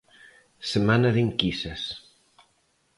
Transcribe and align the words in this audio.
Semana 0.71 1.09
de 1.15 1.21
enquisas. 1.27 1.81